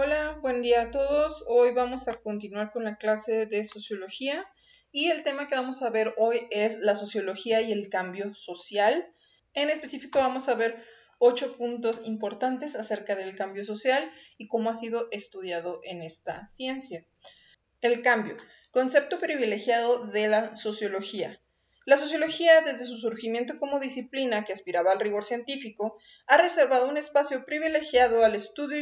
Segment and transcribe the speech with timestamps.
[0.00, 1.44] Hola, buen día a todos.
[1.48, 4.46] Hoy vamos a continuar con la clase de sociología
[4.92, 9.12] y el tema que vamos a ver hoy es la sociología y el cambio social.
[9.54, 10.80] En específico vamos a ver
[11.18, 17.04] ocho puntos importantes acerca del cambio social y cómo ha sido estudiado en esta ciencia.
[17.80, 18.36] El cambio,
[18.70, 21.40] concepto privilegiado de la sociología.
[21.88, 25.96] La sociología, desde su surgimiento como disciplina que aspiraba al rigor científico,
[26.26, 28.78] ha reservado un espacio privilegiado al estudio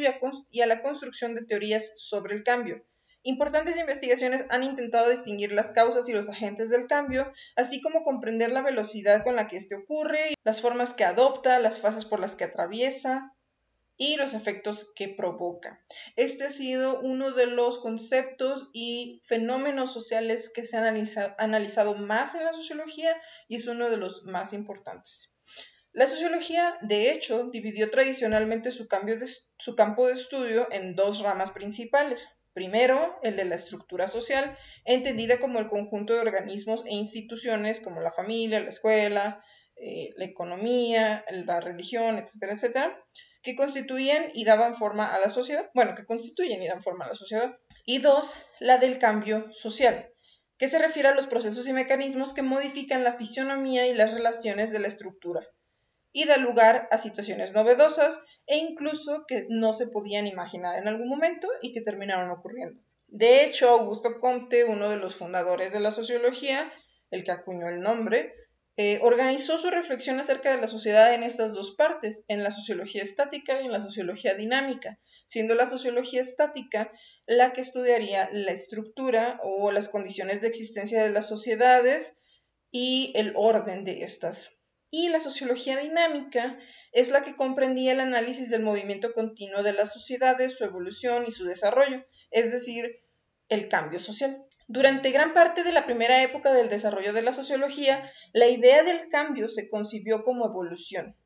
[0.50, 2.84] y a, la construcción de teorías sobre el cambio.
[3.23, 8.50] Importantes investigaciones han intentado distinguir las causas y los agentes del cambio, así como comprender
[8.50, 12.34] la velocidad con la que éste ocurre, las formas que adopta, las fases por las
[12.34, 13.35] que atraviesa,
[13.96, 15.84] y los efectos que provoca.
[16.16, 21.06] Este ha sido uno de los conceptos y fenómenos sociales que se han
[21.38, 23.16] analizado, más en la sociología
[23.48, 25.34] y es uno de los más importantes.
[25.92, 32.28] La sociología, de hecho, dividió tradicionalmente su, campo de estudio en dos ramas principales.
[32.52, 38.02] Primero, el de la estructura social, entendida como el conjunto de organismos e instituciones como
[38.02, 39.42] la familia, la escuela,
[39.77, 43.06] eh, la economía, la religión, etcétera, etcétera
[43.47, 47.08] que constituían y daban forma a la sociedad, bueno, que constituyen y dan forma a
[47.11, 47.56] la sociedad.
[47.84, 50.11] Y dos, la del cambio social,
[50.58, 54.72] que se refiere a los procesos y mecanismos que modifican la fisionomía y las relaciones
[54.72, 55.47] de la estructura
[56.12, 61.08] y da lugar a situaciones novedosas e incluso que no se podían imaginar en algún
[61.08, 62.83] momento y que terminaron ocurriendo.
[63.06, 66.72] De hecho, Augusto Comte, uno de los fundadores de la sociología,
[67.12, 68.34] el que acuñó el nombre,
[68.78, 73.02] eh, organizó su reflexión acerca de la sociedad en estas dos partes, en la sociología
[73.02, 76.92] estática y en la sociología dinámica, siendo la sociología estática
[77.27, 82.16] la que estudiaría la estructura o las condiciones de existencia de las sociedades
[82.70, 84.58] y el orden de estas.
[84.90, 86.58] Y la sociología dinámica
[86.92, 91.30] es la que comprendía el análisis del movimiento continuo de las sociedades, su evolución y
[91.30, 93.00] su desarrollo, es decir,
[93.48, 94.36] el cambio social.
[94.69, 99.08] Durante gran parte de la primera época del desarrollo de la sociología, la idea del
[99.08, 101.17] cambio se concibió como evolución.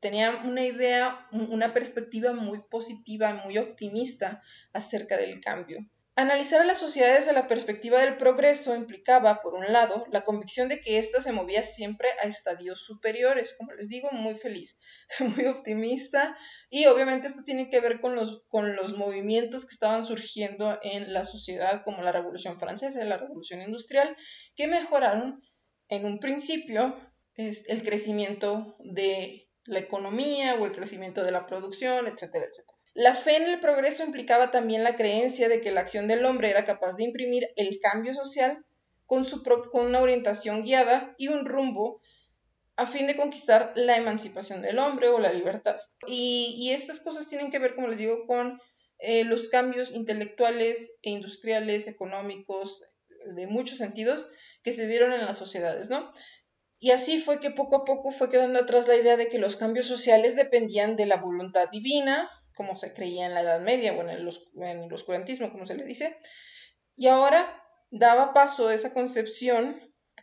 [0.00, 4.42] Tenía una idea, una perspectiva muy positiva, muy optimista
[4.72, 5.84] acerca del cambio.
[6.18, 10.68] Analizar a las sociedades desde la perspectiva del progreso implicaba, por un lado, la convicción
[10.68, 14.80] de que ésta se movía siempre a estadios superiores, como les digo, muy feliz,
[15.36, 16.36] muy optimista,
[16.70, 21.12] y obviamente esto tiene que ver con los, con los movimientos que estaban surgiendo en
[21.12, 24.16] la sociedad, como la Revolución Francesa y la Revolución Industrial,
[24.56, 25.40] que mejoraron
[25.88, 26.98] en un principio
[27.36, 32.77] el crecimiento de la economía o el crecimiento de la producción, etcétera, etcétera.
[32.98, 36.50] La fe en el progreso implicaba también la creencia de que la acción del hombre
[36.50, 38.66] era capaz de imprimir el cambio social
[39.06, 39.40] con, su
[39.74, 42.02] una orientación guiada y un rumbo
[42.74, 45.76] a fin de conquistar la emancipación del hombre o la libertad.
[46.08, 48.60] Y, estas cosas tienen que ver, como les digo, con
[48.98, 52.82] eh, los cambios intelectuales e industriales, económicos,
[53.32, 54.28] de muchos sentidos,
[54.64, 56.12] que se dieron en las sociedades, ¿no?
[56.80, 59.54] Y así fue que poco a poco fue quedando atrás la idea de que los
[59.54, 64.00] cambios sociales dependían de la voluntad divina como se creía en la Edad Media o
[64.02, 66.18] en el, oscurantismo, como se le dice.
[66.96, 69.80] Y ahora daba paso esa concepción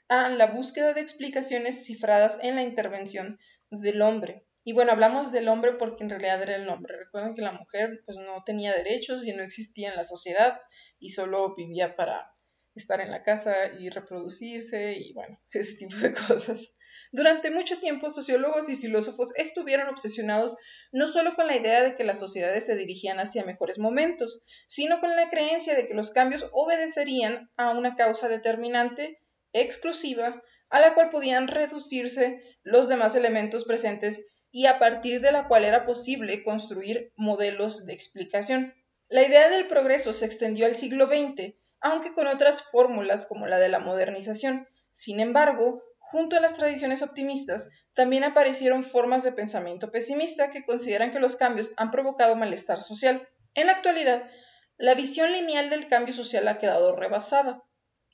[0.09, 3.39] a la búsqueda de explicaciones cifradas en la intervención
[3.71, 4.45] del hombre.
[4.65, 6.97] Y bueno, hablamos del hombre porque en realidad era el hombre.
[6.97, 10.59] Recuerden que la mujer pues no tenía derechos y no existía en la sociedad
[10.99, 12.34] y solo vivía para
[12.75, 16.75] estar en la casa y reproducirse y bueno, ese tipo de cosas.
[17.11, 20.57] Durante mucho tiempo, sociólogos y filósofos estuvieron obsesionados
[20.91, 24.99] no solo con la idea de que las sociedades se dirigían hacia mejores momentos, sino
[24.99, 29.19] con la creencia de que los cambios obedecerían a una causa determinante,
[29.53, 35.47] exclusiva, a la cual podían reducirse los demás elementos presentes y a partir de la
[35.47, 38.73] cual era posible construir modelos de explicación.
[39.07, 43.57] La idea del progreso se extendió al siglo XX aunque con otras fórmulas como la
[43.57, 44.67] de la modernización.
[44.91, 51.11] Sin embargo, junto a las tradiciones optimistas, también aparecieron formas de pensamiento pesimista que consideran
[51.11, 53.27] que los cambios han provocado malestar social.
[53.53, 54.29] En la actualidad,
[54.77, 57.63] la visión lineal del cambio social ha quedado rebasada.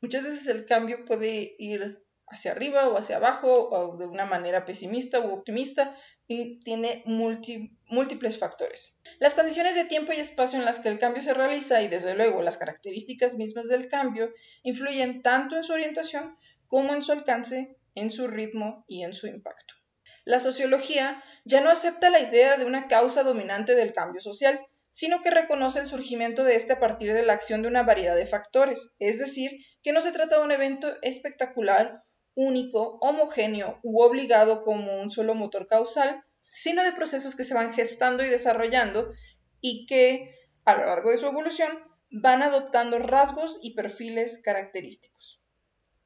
[0.01, 4.65] Muchas veces el cambio puede ir hacia arriba o hacia abajo o de una manera
[4.65, 5.95] pesimista u optimista
[6.27, 8.97] y tiene múltiples factores.
[9.19, 12.15] Las condiciones de tiempo y espacio en las que el cambio se realiza y desde
[12.15, 14.33] luego las características mismas del cambio
[14.63, 16.37] influyen tanto en su orientación
[16.67, 19.75] como en su alcance, en su ritmo y en su impacto.
[20.23, 25.21] La sociología ya no acepta la idea de una causa dominante del cambio social, sino
[25.21, 28.25] que reconoce el surgimiento de este a partir de la acción de una variedad de
[28.25, 29.51] factores, es decir,
[29.83, 32.03] que no se trata de un evento espectacular
[32.35, 37.73] único, homogéneo u obligado como un solo motor causal, sino de procesos que se van
[37.73, 39.11] gestando y desarrollando
[39.61, 40.35] y que
[40.65, 41.79] a lo largo de su evolución,
[42.09, 45.41] van adoptando rasgos y perfiles característicos.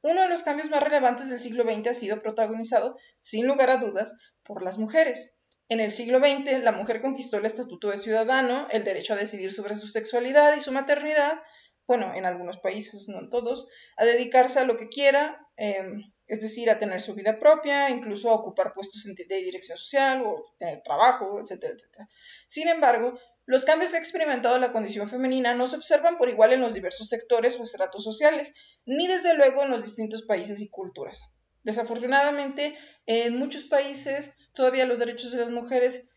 [0.01, 3.77] Uno de los cambios más relevantes del siglo XX ha sido protagonizado, sin lugar a
[3.77, 4.13] dudas,
[4.43, 5.35] por las mujeres.
[5.67, 9.51] En el siglo XX, la mujer conquistó el estatuto de ciudadano, el derecho a decidir
[9.51, 11.41] sobre su sexualidad y su maternidad,
[11.87, 13.67] bueno, en algunos países, no en todos,
[13.97, 18.29] a dedicarse a lo que quiera, em, es decir, a tener su vida propia, incluso
[18.29, 22.09] a ocupar puestos de dirección social o tener trabajo, etcétera, etcétera.
[22.47, 26.53] Sin embargo, los cambios que ha experimentado la condición femenina no se observan por igual
[26.53, 28.53] en los diversos sectores o estratos sociales,
[28.85, 31.29] ni desde luego en los distintos países y culturas.
[31.63, 32.75] Desafortunadamente,
[33.05, 36.09] en muchos países todavía los derechos de las mujeres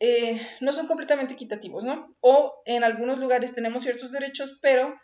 [0.00, 2.16] eh, no son completamente equitativos, ¿no?
[2.20, 4.94] O en algunos lugares tenemos ciertos derechos, pero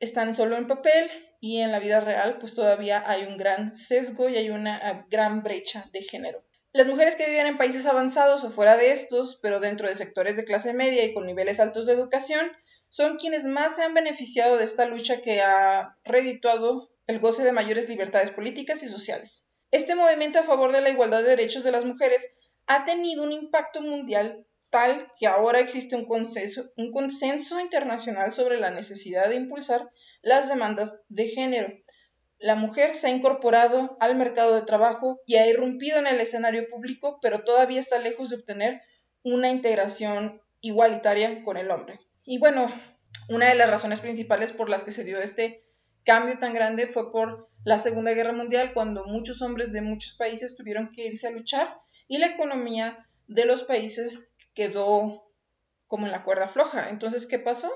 [0.00, 1.10] están solo en papel
[1.40, 5.06] y en la vida real pues todavía hay un gran sesgo y hay una ah,
[5.10, 6.44] gran brecha de género.
[6.72, 10.36] Las mujeres que viven en países avanzados o fuera de estos, pero dentro de sectores
[10.36, 12.52] de clase media y con niveles altos de educación,
[12.90, 17.52] son quienes más se han beneficiado de esta lucha que ha redituado el goce de
[17.52, 19.48] mayores libertades políticas y sociales.
[19.70, 22.26] Este movimiento a favor de la igualdad de derechos de las mujeres
[22.68, 28.60] ha tenido un impacto mundial tal que ahora existe un consenso, un consenso internacional sobre
[28.60, 31.72] la necesidad de impulsar las demandas de género.
[32.38, 36.68] La mujer se ha incorporado al mercado de trabajo y ha irrumpido en el escenario
[36.68, 38.82] público, pero todavía está lejos de obtener
[39.22, 41.98] una integración igualitaria con el hombre.
[42.26, 42.70] Y bueno,
[43.30, 45.62] una de las razones principales por las que se dio este
[46.04, 50.54] cambio tan grande fue por la Segunda Guerra Mundial, cuando muchos hombres de muchos países
[50.54, 55.30] tuvieron que irse a luchar y la economía de los países quedó
[55.86, 56.90] como en la cuerda floja.
[56.90, 57.70] Entonces, ¿qué pasó?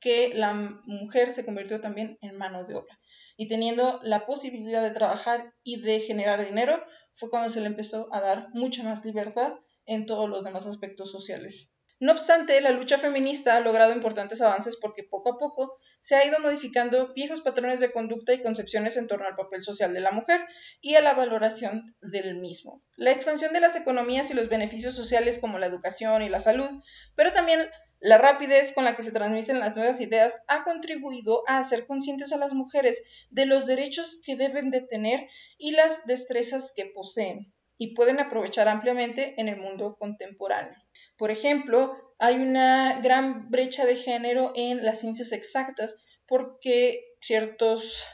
[0.00, 0.54] Que la
[0.84, 2.98] mujer se convirtió también en mano de obra.
[3.36, 6.82] Y teniendo la posibilidad de trabajar y de generar dinero,
[7.12, 9.54] fue cuando se le empezó a dar mucha más libertad
[9.86, 11.73] en todos los demás aspectos sociales.
[12.00, 16.26] No obstante, la lucha feminista ha logrado importantes avances porque poco a poco se ha
[16.26, 20.10] ido modificando viejos patrones de conducta y concepciones en torno al papel social de la
[20.10, 20.44] mujer
[20.80, 22.82] y a la valoración del mismo.
[22.96, 26.68] La expansión de las economías y los beneficios sociales como la educación y la salud,
[27.14, 27.70] pero también
[28.00, 32.32] la rapidez con la que se transmiten las nuevas ideas ha contribuido a hacer conscientes
[32.32, 37.54] a las mujeres de los derechos que deben de tener y las destrezas que poseen
[37.78, 40.78] y pueden aprovechar ampliamente en el mundo contemporáneo.
[41.16, 48.06] Por ejemplo, hay una gran brecha de género en las ciencias exactas porque ciertos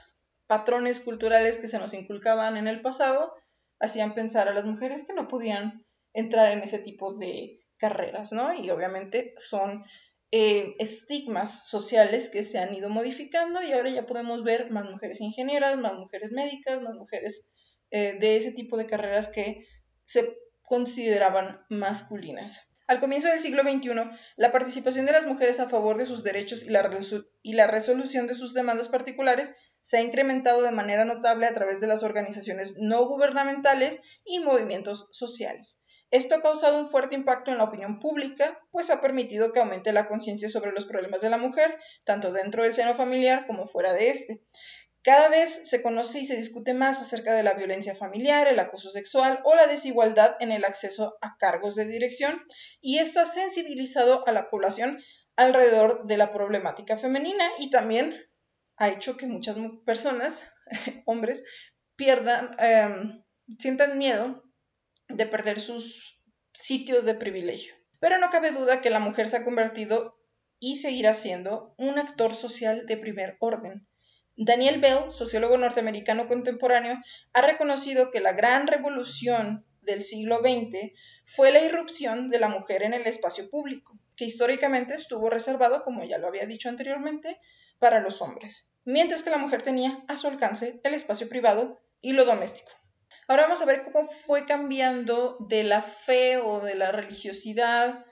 [0.47, 3.35] patrones culturales que se nos inculcaban en el pasado
[3.79, 8.53] hacían pensar a las mujeres que no podían entrar en ese tipo de carreras, ¿no?
[8.53, 9.85] Y obviamente son
[10.33, 15.21] eh, estigmas sociales que se han ido modificando y ahora ya podemos ver más mujeres
[15.21, 17.49] ingenieras, más mujeres médicas, más mujeres
[17.90, 19.66] eh, de ese tipo de carreras que
[20.04, 22.70] se consideraban masculinas.
[22.87, 23.90] Al comienzo del siglo XXI,
[24.37, 26.90] la participación de las mujeres a favor de sus derechos y la,
[27.42, 31.81] y la resolución de sus demandas particulares se ha incrementado de manera notable a través
[31.81, 35.82] de las organizaciones no gubernamentales y movimientos sociales.
[36.10, 39.92] Esto ha causado un fuerte impacto en la opinión pública, pues ha permitido que aumente
[39.92, 43.92] la conciencia sobre los problemas de la mujer, tanto dentro del seno familiar como fuera
[43.92, 44.42] de este.
[45.02, 48.91] Cada vez se conoce y se discute más acerca de la violencia familiar, el acoso
[48.91, 52.44] sexual o la desigualdad en el acceso a cargos de dirección
[52.82, 55.02] y esto ha sensibilizado a la población
[55.37, 58.14] alrededor de la problemática femenina y también
[58.76, 60.52] ha hecho que muchas personas,
[61.07, 61.45] hombres,
[61.97, 63.25] pierdan, em,
[63.59, 64.42] sientan miedo
[65.09, 67.75] de perder sus sitios de privilegio.
[68.00, 70.19] Pero no cabe duda que la mujer se ha convertido
[70.59, 73.87] y seguirá siendo un actor social de primer orden
[74.42, 76.99] Daniel Bell, sociólogo norteamericano contemporáneo,
[77.35, 80.92] ha reconocido que la gran revolución del siglo XX
[81.25, 86.04] fue la irrupción de la mujer en el espacio público, que históricamente estuvo reservado, como
[86.04, 87.38] ya lo había dicho anteriormente,
[87.78, 92.14] para los hombres, mientras que la mujer tenía a su alcance el espacio privado y
[92.14, 92.73] lo doméstico.
[93.28, 98.06] Ahora vamos a ver cómo fue cambiando de la fe o de la religiosidad,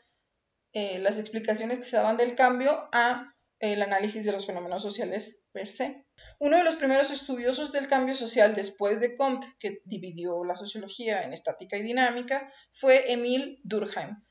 [0.75, 5.43] eh, las explicaciones que se daban del cambio a el análisis de los fenómenos sociales
[5.53, 6.07] per se.
[6.39, 11.23] Uno de los primeros estudiosos del cambio social después de Comte, que dividió la sociología
[11.23, 14.23] en estática y dinámica, fue Emile Durkheim,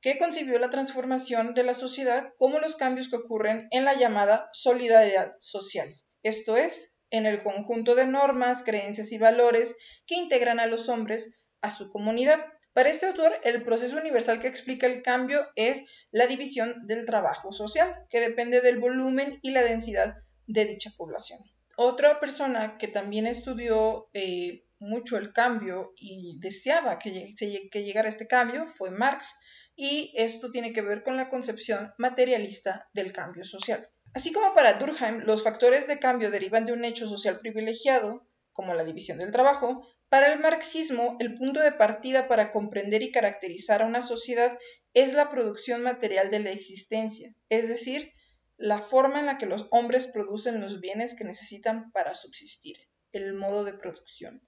[0.00, 4.48] que concibió la transformación de la sociedad como los cambios que ocurren en la llamada
[4.52, 5.88] solidaridad social,
[6.22, 9.76] esto es, en el conjunto de normas, creencias y valores
[10.06, 12.40] que integran a los hombres a su comunidad.
[12.74, 17.52] Para este autor, el proceso universal que explica el cambio es la división del trabajo
[17.52, 20.16] social, que depende del volumen y la densidad
[20.48, 21.38] de dicha población.
[21.76, 27.32] Otra persona que también estudió eh, mucho el cambio y deseaba que,
[27.70, 29.34] que llegara este cambio fue Marx,
[29.76, 33.88] y esto tiene que ver con la concepción materialista del cambio social.
[34.14, 38.74] Así como para Durkheim los factores de cambio derivan de un hecho social privilegiado, como
[38.74, 39.82] la división del trabajo,
[40.14, 44.56] para el marxismo el punto de partida para comprender y caracterizar a una sociedad
[44.92, 48.12] es la producción material de la existencia, es decir,
[48.56, 52.76] la forma en la que los hombres producen los bienes que necesitan para subsistir,
[53.10, 54.40] el modo de producción.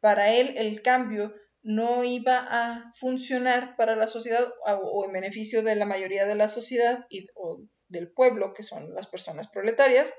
[0.00, 5.76] Para él el cambio no iba a funcionar para la sociedad o en beneficio de
[5.76, 10.12] la mayoría de la sociedad y, o del pueblo, que son las personas proletarias,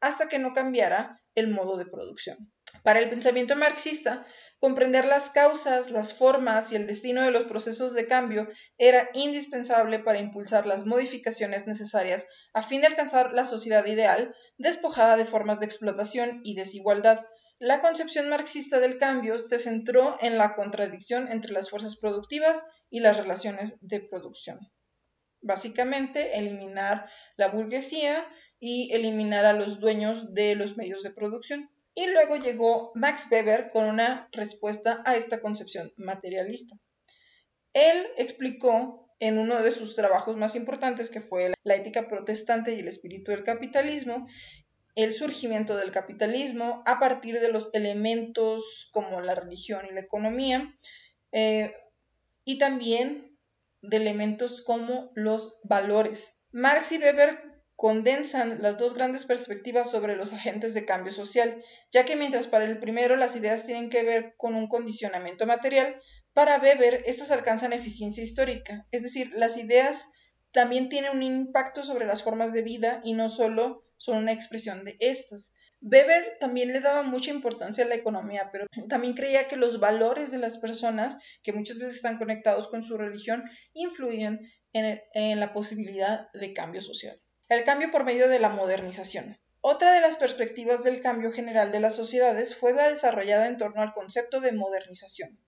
[0.00, 2.52] hasta que no cambiara el modo de producción.
[2.82, 4.24] Para el pensamiento marxista,
[4.58, 9.98] comprender las causas, las formas y el destino de los procesos de cambio era indispensable
[9.98, 15.60] para impulsar las modificaciones necesarias a fin de alcanzar la sociedad ideal, despojada de formas
[15.60, 17.24] de explotación y desigualdad.
[17.58, 23.00] La concepción marxista del cambio se centró en la contradicción entre las fuerzas productivas y
[23.00, 24.60] las relaciones de producción.
[25.40, 31.70] Básicamente, eliminar la burguesía y eliminar a los dueños de los medios de producción.
[31.98, 36.76] Y luego llegó Max Weber con una respuesta a esta concepción materialista.
[37.72, 42.78] Él explicó en uno de sus trabajos más importantes, que fue La ética protestante y
[42.78, 44.28] el espíritu del capitalismo,
[44.94, 50.72] el surgimiento del capitalismo a partir de los elementos como la religión y la economía,
[51.32, 51.74] eh,
[52.44, 53.36] y también
[53.82, 56.44] de elementos como los valores.
[56.52, 62.04] Marx y Weber condensan las dos grandes perspectivas sobre los agentes de cambio social, ya
[62.04, 66.58] que mientras para el primero las ideas tienen que ver con un condicionamiento material, para
[66.58, 70.08] Weber estas alcanzan eficiencia histórica, es decir, las ideas
[70.50, 74.84] también tienen un impacto sobre las formas de vida y no solo son una expresión
[74.84, 75.54] de estas.
[75.80, 80.32] Weber también le daba mucha importancia a la economía, pero también creía que los valores
[80.32, 84.40] de las personas, que muchas veces están conectados con su religión, influyen
[84.72, 87.22] en, en la posibilidad de cambio social.
[87.48, 89.38] El cambio por medio de la modernización.
[89.62, 93.80] Otra de las perspectivas del cambio general de las sociedades fue la desarrollada en torno
[93.80, 95.40] al concepto de modernización.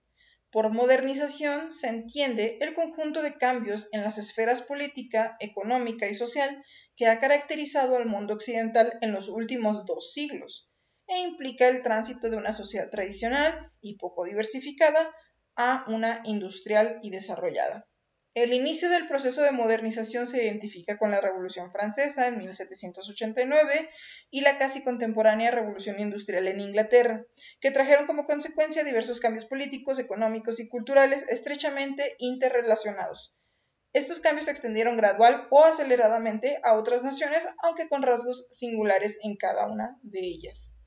[0.49, 6.65] Por modernización se entiende el conjunto de cambios en las esferas política, económica y social
[6.95, 10.71] que ha caracterizado al mundo occidental en los últimos dos siglos
[11.05, 15.13] e implica el tránsito de una sociedad tradicional y poco diversificada
[15.55, 17.87] a una industrial y desarrollada.
[18.33, 23.89] El inicio del proceso de modernización se identifica con la Revolución Francesa en 1789
[24.29, 27.25] y la casi contemporánea Revolución Industrial en Inglaterra,
[27.59, 33.35] que trajeron como consecuencia diversos cambios políticos, económicos y culturales estrechamente interrelacionados.
[33.91, 39.35] Estos cambios se extendieron gradual o aceleradamente a otras naciones, aunque con rasgos singulares en
[39.35, 40.77] cada una de ellas.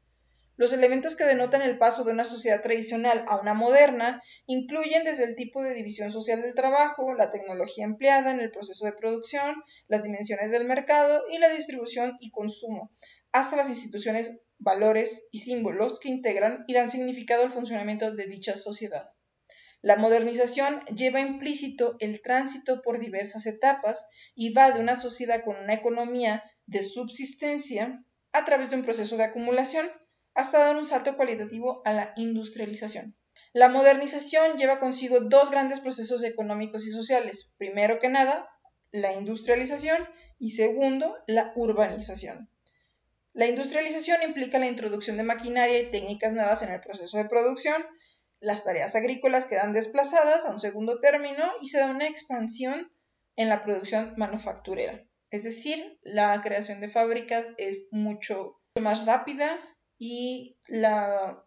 [0.56, 5.24] Los elementos que denotan el paso de una sociedad tradicional a una moderna incluyen desde
[5.24, 9.56] el tipo de división social del trabajo, la tecnología empleada en el proceso de producción,
[9.88, 12.92] las dimensiones del mercado y la distribución y consumo,
[13.32, 18.56] hasta las instituciones, valores y símbolos que integran y dan significado al funcionamiento de dicha
[18.56, 19.10] sociedad.
[19.82, 24.06] La modernización lleva implícito el tránsito por diversas etapas
[24.36, 29.16] y va de una sociedad con una economía de subsistencia a través de un proceso
[29.16, 29.90] de acumulación
[30.34, 33.16] hasta dar un salto cualitativo a la industrialización.
[33.52, 37.54] La modernización lleva consigo dos grandes procesos económicos y sociales.
[37.56, 38.50] Primero que nada,
[38.90, 42.50] la industrialización y segundo, la urbanización.
[43.32, 47.84] La industrialización implica la introducción de maquinaria y técnicas nuevas en el proceso de producción.
[48.40, 52.92] Las tareas agrícolas quedan desplazadas a un segundo término y se da una expansión
[53.36, 55.04] en la producción manufacturera.
[55.30, 59.58] Es decir, la creación de fábricas es mucho más rápida,
[59.98, 61.44] y la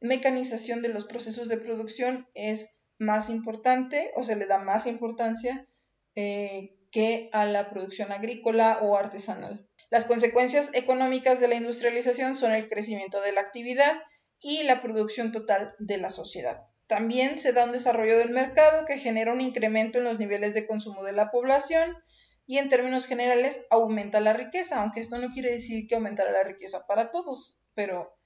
[0.00, 5.66] mecanización de los procesos de producción es más importante o se le da más importancia
[6.14, 9.68] eh, que a la producción agrícola o artesanal.
[9.90, 13.94] Las consecuencias económicas de la industrialización son el crecimiento de la actividad
[14.40, 16.66] y la producción total de la sociedad.
[16.86, 20.66] También se da un desarrollo del mercado que genera un incremento en los niveles de
[20.66, 21.96] consumo de la población
[22.46, 26.44] y en términos generales aumenta la riqueza, aunque esto no quiere decir que aumentará la
[26.44, 28.18] riqueza para todos pero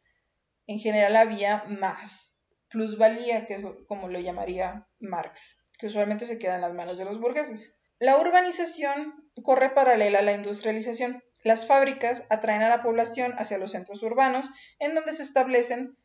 [0.67, 6.55] en general había más plusvalía, que es como lo llamaría Marx, que usualmente se queda
[6.55, 7.77] en las manos de los burgueses.
[7.99, 11.23] La urbanización corre paralela a la industrialización.
[11.43, 15.99] Las fábricas atraen a la población hacia los centros urbanos, en donde se establecen,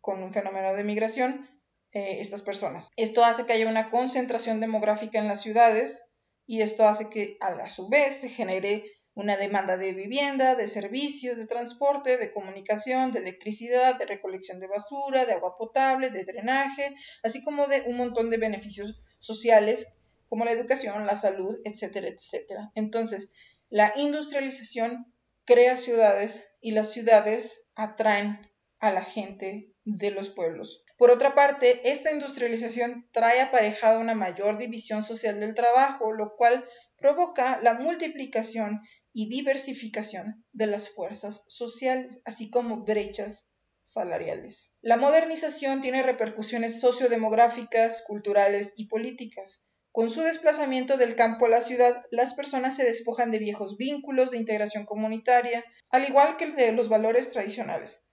[0.00, 1.48] con un fenómeno de migración,
[1.92, 2.90] eh, estas personas.
[2.96, 6.06] Esto hace que haya una concentración demográfica en las ciudades
[6.46, 8.84] y esto hace que a su vez se genere
[9.14, 14.66] una demanda de vivienda, de servicios, de transporte, de comunicación, de electricidad, de recolección de
[14.66, 19.98] basura, de agua potable, de drenaje, así como de un montón de beneficios sociales
[20.28, 22.72] como la educación, la salud, etcétera, etcétera.
[22.74, 23.32] Entonces,
[23.70, 25.12] la industrialización
[25.44, 30.83] crea ciudades y las ciudades atraen a la gente de los pueblos.
[30.96, 36.64] Por otra parte, esta industrialización trae aparejada una mayor división social del trabajo, lo cual
[36.96, 38.80] provoca la multiplicación
[39.12, 43.50] y diversificación de las fuerzas sociales, así como brechas
[43.82, 44.72] salariales.
[44.80, 49.64] La modernización tiene repercusiones sociodemográficas, culturales y políticas.
[49.92, 54.30] Con su desplazamiento del campo a la ciudad, las personas se despojan de viejos vínculos
[54.30, 58.04] de integración comunitaria, al igual que de los valores tradicionales.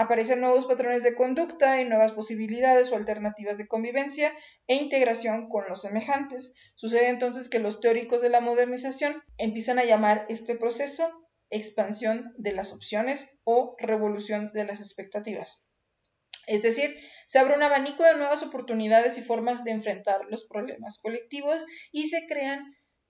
[0.00, 4.32] Aparecen nuevos patrones de conducta y nuevas posibilidades o alternativas de convivencia
[4.68, 6.54] e integración con los semejantes.
[6.76, 11.10] Sucede entonces que los teóricos de la modernización empiezan a llamar este proceso
[11.50, 15.64] expansión de las opciones o revolución de las expectativas.
[16.46, 21.00] Es decir, se abre un abanico de nuevas oportunidades y formas de enfrentar los problemas
[21.00, 22.68] colectivos y se crean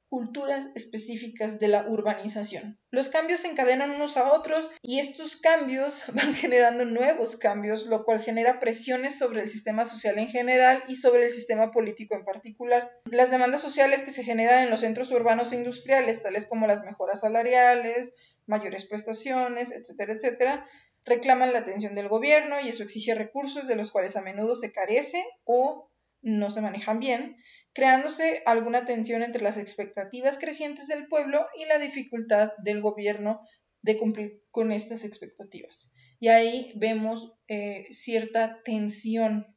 [0.09, 2.79] culturas específicas de la urbanización.
[2.91, 8.05] Los cambios se encadenan unos a otros y estos cambios van generando nuevos cambios, lo
[8.05, 12.25] cual genera presiones sobre el sistema social en general y sobre el sistema político en
[12.25, 12.91] particular.
[13.11, 16.85] Las demandas sociales que se generan en los centros urbanos e industriales, tales como las
[16.85, 18.15] mejoras salariales,
[18.47, 20.67] mayores prestaciones, etcétera, etcétera,
[21.05, 24.73] reclaman la atención del gobierno y eso exige recursos de los cuales a menudo se
[24.73, 25.91] carece o
[26.23, 27.37] no se manejan bien,
[27.73, 33.41] creándose alguna tensión entre las expectativas crecientes del pueblo y la dificultad del gobierno
[33.83, 35.93] de cumplir con estas expectativas.
[36.21, 39.57] Y ahí vemos eh, cierta tensión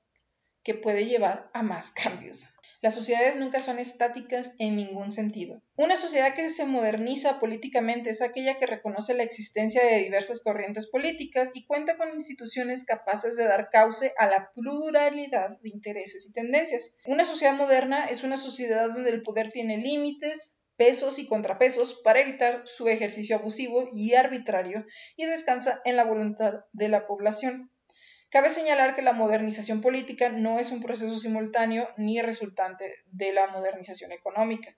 [0.64, 2.46] que puede llevar a más cambios.
[2.82, 5.62] Las sociedades nunca son estáticas en ningún sentido.
[5.76, 10.88] Una sociedad que se moderniza políticamente es aquella que reconoce la existencia de diversas corrientes
[10.88, 16.34] políticas y cuenta con instituciones capaces de dar cauce a la pluralidad de intereses y
[16.34, 16.96] tendencias.
[17.06, 22.22] Una sociedad moderna es una sociedad donde el poder tiene límites, pesos y contrapesos para
[22.22, 24.86] evitar su ejercicio abusivo y arbitrario
[25.16, 27.71] y descansa en la voluntad de la población.
[28.32, 33.48] Cabe señalar que la modernización política no es un proceso simultáneo ni resultante de la
[33.48, 34.74] modernización económica.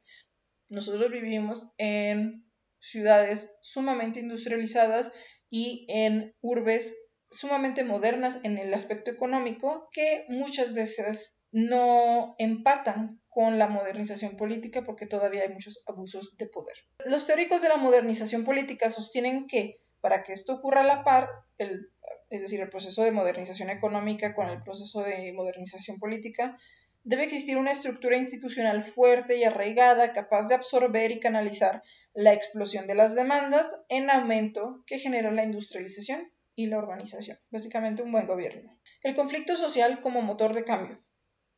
[0.70, 5.12] Nosotros vivimos en ciudades sumamente industrializadas
[5.52, 6.96] y en urbes
[7.30, 14.84] sumamente modernas en el aspecto económico que muchas veces no empatan con la modernización política
[14.84, 16.76] porque todavía hay muchos abusos de poder.
[17.06, 21.30] Los teóricos de la modernización política sostienen que para que esto ocurra a la par,
[21.58, 26.58] es decir, el proceso de modernización económica con el proceso de modernización política,
[27.06, 32.86] debe existir una estructura institucional fuerte y arraigada capaz de absorber y canalizar la explosión
[32.86, 38.28] de las demandas en aumento que genera la industrialización y la urbanización, básicamente un buen
[38.28, 38.78] gobierno.
[39.04, 41.02] El conflicto social como motor de cambio.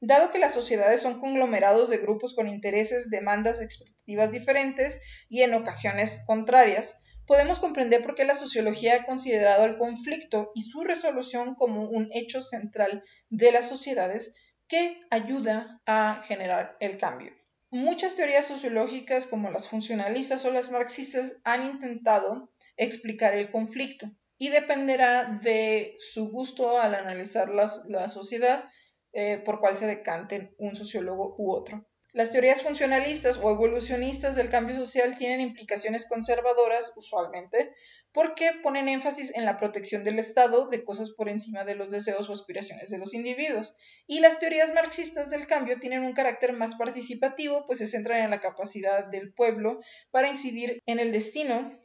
[0.02, 5.56] Dado que las sociedades son conglomerados de grupos con intereses, demandas, expectativas diferentes y en
[5.56, 11.56] ocasiones contrarias, podemos comprender por qué la sociología ha considerado el conflicto y su resolución
[11.56, 14.36] como un hecho central de las sociedades
[14.68, 17.32] que ayuda a generar el cambio.
[17.70, 24.50] Muchas teorías sociológicas como las funcionalistas o las marxistas han intentado explicar el conflicto y
[24.50, 28.66] dependerá de su gusto al analizar la, sociedad
[29.14, 31.86] eh, por cuál se decanten un sociólogo u otro.
[32.16, 37.76] Las teorías funcionalistas o evolucionistas del cambio social tienen implicaciones conservadoras usualmente
[38.14, 42.30] porque ponen énfasis en la protección del Estado de cosas por encima de los deseos
[42.30, 43.76] o aspiraciones de los individuos.
[44.08, 48.32] Y las teorías marxistas del cambio tienen un carácter más participativo, pues se centran en
[48.32, 51.78] la capacidad del pueblo para incidir en el destino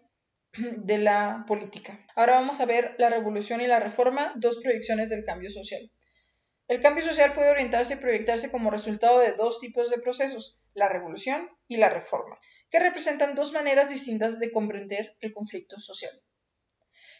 [0.53, 2.07] de la política.
[2.15, 5.81] Ahora vamos a ver la revolución y la reforma, dos proyecciones del cambio social.
[6.71, 10.89] El cambio social puede orientarse y proyectarse como resultado de dos tipos de procesos, la
[10.89, 12.39] revolución y la reforma,
[12.71, 16.13] que representan dos maneras distintas de comprender el conflicto social.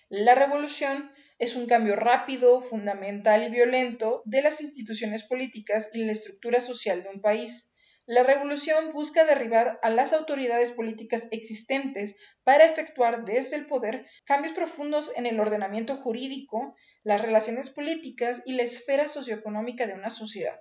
[0.09, 1.11] La revolución
[1.41, 7.03] es un cambio rápido, fundamental y violento de las instituciones políticas y la estructura social
[7.03, 7.73] de un país.
[8.07, 14.55] La revolución busca derribar a las autoridades políticas existentes para efectuar desde el poder cambios
[14.55, 20.61] profundos en el ordenamiento jurídico, las relaciones políticas y la esfera socioeconómica de una sociedad.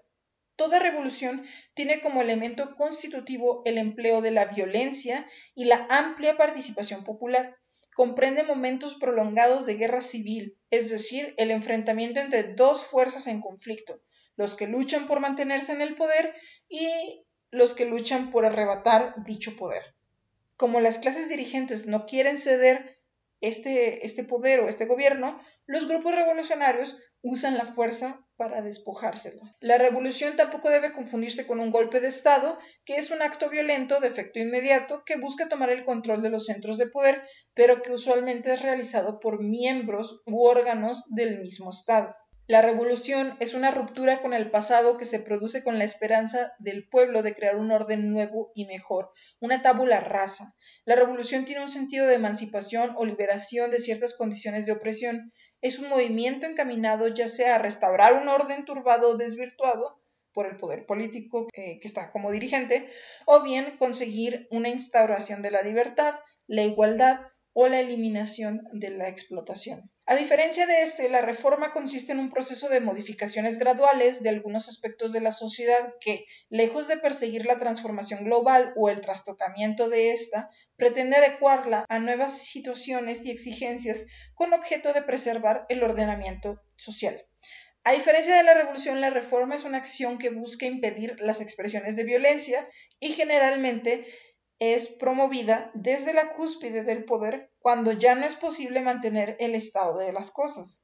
[0.56, 5.26] Toda revolución tiene como elemento constitutivo el empleo de la violencia
[5.56, 7.56] y la amplia participación popular.
[7.94, 14.02] Comprende momentos prolongados de guerra civil, es decir, el enfrentamiento entre dos fuerzas en conflicto,
[14.36, 16.36] los que luchan por mantenerse en el poder
[16.68, 19.96] y los que luchan por arrebatar dicho poder.
[20.58, 22.99] Como las clases dirigentes no quieren ceder
[23.42, 29.42] este, este poder o este gobierno, los grupos revolucionarios usan la fuerza para despojárselo.
[29.60, 34.00] La revolución tampoco debe confundirse con un golpe de Estado, que es un acto violento
[34.00, 37.22] de efecto inmediato que busca tomar el control de los centros de poder,
[37.54, 42.16] pero que usualmente es realizado por miembros u órganos del mismo Estado.
[42.50, 46.90] La revolución es una ruptura con el pasado que se produce con la esperanza del
[46.90, 50.56] pueblo de crear un orden nuevo y mejor, una tabula rasa.
[50.84, 55.32] La revolución tiene un sentido de emancipación o liberación de ciertas condiciones de opresión.
[55.62, 60.02] Es un movimiento encaminado ya sea a restaurar un orden turbado o desvirtuado
[60.34, 62.90] por el poder político eh, que está como dirigente,
[63.28, 66.16] o bien conseguir una instauración de la libertad,
[66.48, 67.20] la igualdad
[67.54, 69.92] o la eliminación de la explotación.
[70.06, 74.68] A diferencia de este, la reforma consiste en un proceso de modificaciones graduales de algunos
[74.68, 80.12] aspectos de la sociedad que, lejos de perseguir la transformación global o el trastocamiento de
[80.12, 87.24] ésta, pretende adecuarla a nuevas situaciones y exigencias con objeto de preservar el ordenamiento social.
[87.84, 91.96] A diferencia de la revolución, la reforma es una acción que busca impedir las expresiones
[91.96, 92.68] de violencia
[93.00, 94.06] y generalmente
[94.60, 99.98] es promovida desde la cúspide del poder cuando ya no es posible mantener el estado
[99.98, 100.84] de las cosas.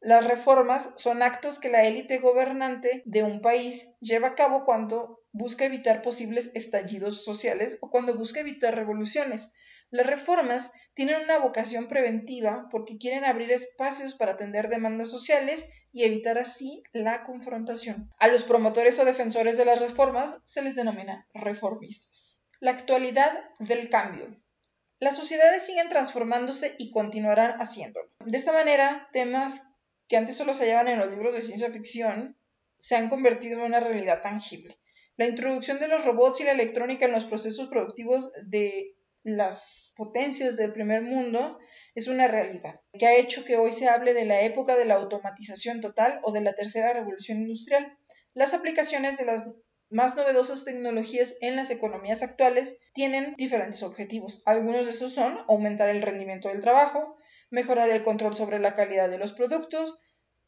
[0.00, 5.22] Las reformas son actos que la élite gobernante de un país lleva a cabo cuando
[5.32, 9.50] busca evitar posibles estallidos sociales o cuando busca evitar revoluciones.
[9.90, 16.04] Las reformas tienen una vocación preventiva porque quieren abrir espacios para atender demandas sociales y
[16.04, 18.10] evitar así la confrontación.
[18.18, 22.43] A los promotores o defensores de las reformas se les denomina reformistas.
[22.64, 24.42] La actualidad del cambio.
[24.98, 28.10] Las sociedades siguen transformándose y continuarán haciéndolo.
[28.24, 29.76] De esta manera, temas
[30.08, 32.38] que antes solo se hallaban en los libros de ciencia ficción
[32.78, 34.74] se han convertido en una realidad tangible.
[35.18, 40.56] La introducción de los robots y la electrónica en los procesos productivos de las potencias
[40.56, 41.58] del primer mundo
[41.94, 44.94] es una realidad, que ha hecho que hoy se hable de la época de la
[44.94, 47.98] automatización total o de la tercera revolución industrial.
[48.32, 49.44] Las aplicaciones de las
[49.90, 54.42] más novedosas tecnologías en las economías actuales tienen diferentes objetivos.
[54.46, 57.16] Algunos de esos son aumentar el rendimiento del trabajo,
[57.50, 59.98] mejorar el control sobre la calidad de los productos,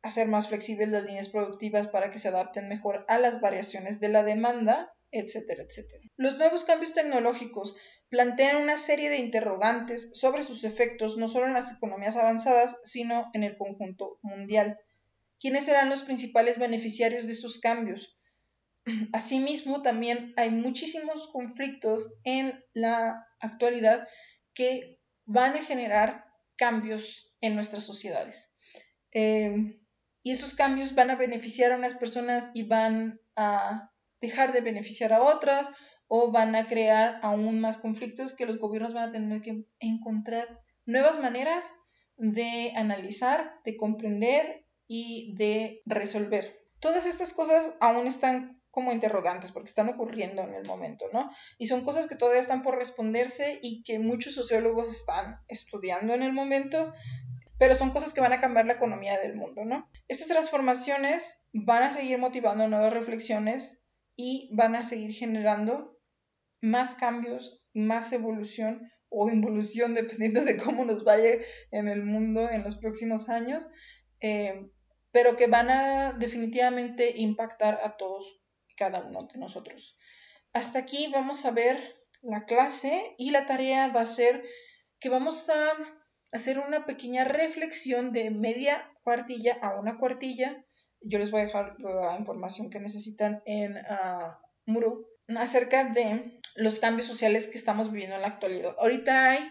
[0.02, 4.08] hacer más flexibles las líneas productivas para que se adapten mejor a las variaciones de
[4.08, 6.02] la demanda, etcétera, etcétera.
[6.16, 7.76] Los nuevos cambios tecnológicos
[8.08, 13.30] plantean una serie de interrogantes sobre sus efectos no solo en las economías avanzadas, sino
[13.32, 14.78] en el conjunto mundial.
[15.40, 18.16] ¿Quiénes serán los principales beneficiarios de estos cambios?
[19.12, 24.06] Asimismo, también hay muchísimos conflictos en la actualidad
[24.54, 28.54] que van a generar cambios en nuestras sociedades.
[29.12, 29.80] Eh,
[30.22, 35.12] y esos cambios van a beneficiar a unas personas y van a dejar de beneficiar
[35.12, 35.68] a otras
[36.08, 40.62] o van a crear aún más conflictos que los gobiernos van a tener que encontrar
[40.84, 41.64] nuevas maneras
[42.16, 46.60] de analizar, de comprender y de resolver.
[46.80, 51.30] Todas estas cosas aún están como interrogantes porque están ocurriendo en el momento, ¿no?
[51.56, 56.22] Y son cosas que todavía están por responderse y que muchos sociólogos están estudiando en
[56.22, 56.92] el momento,
[57.58, 59.88] pero son cosas que van a cambiar la economía del mundo, ¿no?
[60.08, 63.82] Estas transformaciones van a seguir motivando nuevas reflexiones
[64.14, 65.98] y van a seguir generando
[66.60, 71.30] más cambios, más evolución o involución, dependiendo de cómo nos vaya
[71.70, 73.70] en el mundo en los próximos años,
[74.20, 74.70] eh,
[75.12, 78.42] pero que van a definitivamente impactar a todos
[78.76, 79.98] cada uno de nosotros.
[80.52, 84.42] Hasta aquí vamos a ver la clase y la tarea va a ser
[84.98, 85.72] que vamos a
[86.32, 90.64] hacer una pequeña reflexión de media cuartilla a una cuartilla.
[91.00, 94.32] Yo les voy a dejar la información que necesitan en uh,
[94.66, 98.74] Muro acerca de los cambios sociales que estamos viviendo en la actualidad.
[98.78, 99.50] Ahorita hay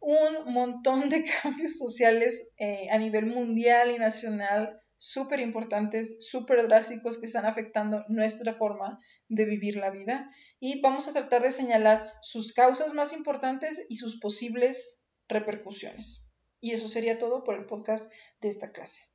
[0.00, 7.16] un montón de cambios sociales eh, a nivel mundial y nacional súper importantes, súper drásticos
[7.16, 12.12] que están afectando nuestra forma de vivir la vida y vamos a tratar de señalar
[12.20, 16.28] sus causas más importantes y sus posibles repercusiones.
[16.60, 19.00] Y eso sería todo por el podcast de esta clase.